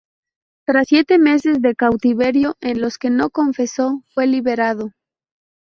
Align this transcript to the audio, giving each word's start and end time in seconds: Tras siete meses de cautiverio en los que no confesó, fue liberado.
Tras 0.65 0.87
siete 0.87 1.19
meses 1.19 1.61
de 1.61 1.75
cautiverio 1.75 2.57
en 2.59 2.81
los 2.81 2.97
que 2.97 3.11
no 3.11 3.29
confesó, 3.29 4.01
fue 4.15 4.25
liberado. 4.25 4.93